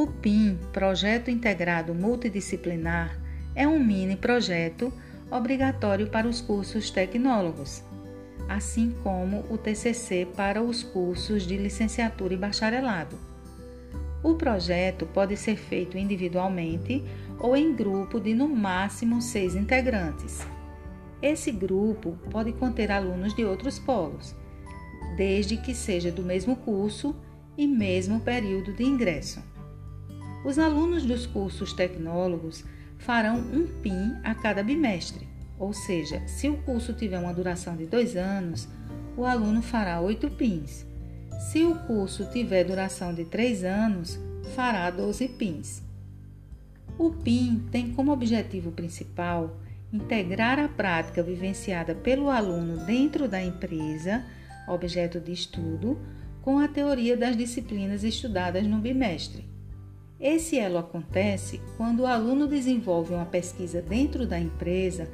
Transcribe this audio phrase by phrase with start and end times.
[0.00, 3.20] O PIM, Projeto Integrado Multidisciplinar,
[3.54, 4.90] é um mini projeto
[5.30, 7.84] obrigatório para os cursos tecnólogos,
[8.48, 13.14] assim como o TCC para os cursos de licenciatura e bacharelado.
[14.22, 17.04] O projeto pode ser feito individualmente
[17.38, 20.46] ou em grupo de no máximo seis integrantes.
[21.20, 24.34] Esse grupo pode conter alunos de outros polos,
[25.18, 27.14] desde que seja do mesmo curso
[27.54, 29.42] e mesmo período de ingresso.
[30.44, 32.64] Os alunos dos cursos tecnólogos
[32.98, 37.84] farão um PIN a cada bimestre, ou seja, se o curso tiver uma duração de
[37.84, 38.66] dois anos,
[39.16, 40.86] o aluno fará oito PINs.
[41.52, 44.18] Se o curso tiver duração de três anos,
[44.54, 45.82] fará 12 PINs.
[46.98, 49.56] O PIN tem como objetivo principal
[49.92, 54.24] integrar a prática vivenciada pelo aluno dentro da empresa,
[54.68, 55.98] objeto de estudo,
[56.42, 59.44] com a teoria das disciplinas estudadas no bimestre.
[60.20, 65.08] Esse elo acontece quando o aluno desenvolve uma pesquisa dentro da empresa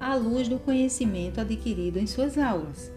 [0.00, 2.90] à luz do conhecimento adquirido em suas aulas.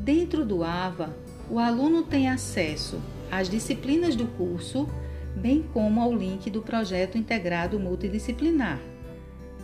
[0.00, 1.14] Dentro do AVA,
[1.48, 4.88] o aluno tem acesso às disciplinas do curso,
[5.36, 8.80] bem como ao link do projeto integrado multidisciplinar.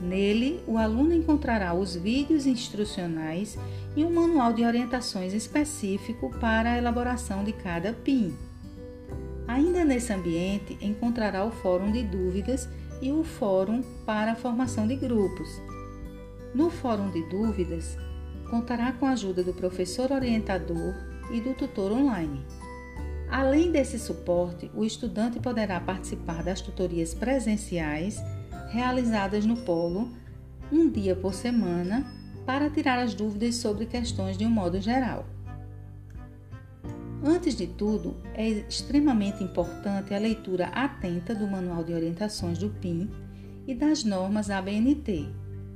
[0.00, 3.58] Nele, o aluno encontrará os vídeos instrucionais
[3.97, 8.33] e um manual de orientações específico para a elaboração de cada PIN.
[9.48, 12.69] Ainda nesse ambiente, encontrará o fórum de dúvidas
[13.00, 15.48] e o fórum para a formação de grupos.
[16.55, 17.97] No fórum de dúvidas,
[18.50, 20.94] contará com a ajuda do professor orientador
[21.30, 22.44] e do tutor online.
[23.28, 28.22] Além desse suporte, o estudante poderá participar das tutorias presenciais
[28.69, 30.10] realizadas no polo
[30.72, 32.06] um dia por semana
[32.44, 35.25] para tirar as dúvidas sobre questões de um modo geral.
[37.28, 43.10] Antes de tudo, é extremamente importante a leitura atenta do Manual de Orientações do PIN
[43.66, 45.26] e das normas ABNT,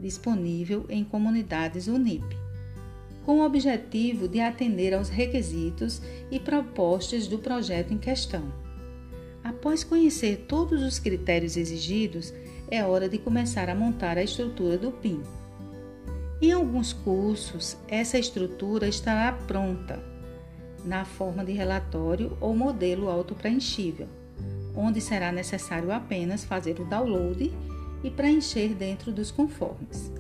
[0.00, 2.24] disponível em comunidades UNIP,
[3.26, 6.00] com o objetivo de atender aos requisitos
[6.30, 8.44] e propostas do projeto em questão.
[9.42, 12.32] Após conhecer todos os critérios exigidos,
[12.70, 15.20] é hora de começar a montar a estrutura do PIN.
[16.40, 20.09] Em alguns cursos, essa estrutura estará pronta
[20.84, 24.08] na forma de relatório ou modelo autopreenchível,
[24.74, 27.52] onde será necessário apenas fazer o download
[28.02, 30.10] e preencher dentro dos conformes.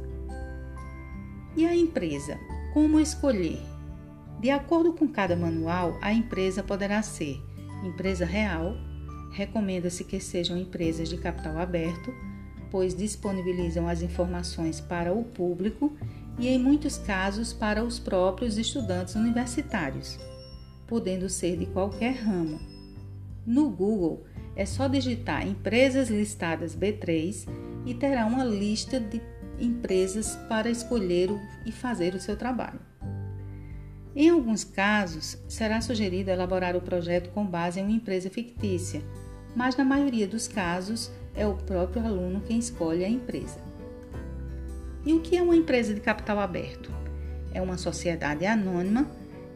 [1.56, 2.38] E a empresa?
[2.72, 3.60] Como escolher?
[4.38, 7.40] De acordo com cada manual, a empresa poderá ser
[7.84, 8.76] empresa real,
[9.32, 12.12] recomenda-se que sejam empresas de capital aberto,
[12.70, 15.92] pois disponibilizam as informações para o público
[16.38, 20.18] e, em muitos casos, para os próprios estudantes universitários
[20.90, 22.58] podendo ser de qualquer ramo.
[23.46, 24.24] No Google,
[24.56, 27.48] é só digitar empresas listadas B3
[27.86, 29.22] e terá uma lista de
[29.60, 31.30] empresas para escolher
[31.64, 32.80] e fazer o seu trabalho.
[34.16, 39.00] Em alguns casos, será sugerido elaborar o projeto com base em uma empresa fictícia,
[39.54, 43.60] mas na maioria dos casos é o próprio aluno quem escolhe a empresa.
[45.06, 46.90] E o que é uma empresa de capital aberto?
[47.54, 49.08] É uma sociedade anônima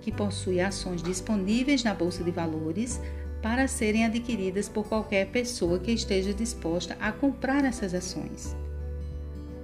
[0.04, 3.00] que possui ações disponíveis na Bolsa de Valores
[3.42, 8.54] para serem adquiridas por qualquer pessoa que esteja disposta a comprar essas ações.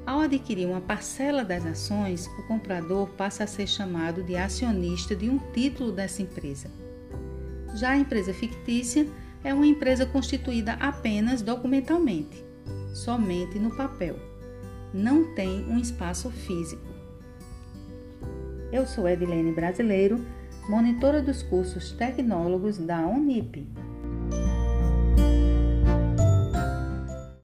[0.06, 5.28] Ao adquirir uma parcela das ações, o comprador passa a ser chamado de acionista de
[5.28, 6.70] um título dessa empresa.
[7.74, 9.06] Já a empresa fictícia
[9.44, 12.42] é uma empresa constituída apenas documentalmente,
[12.94, 14.16] somente no papel.
[14.92, 16.89] Não tem um espaço físico.
[18.72, 20.24] Eu sou Edilene Brasileiro,
[20.68, 23.66] monitora dos cursos tecnólogos da Unip.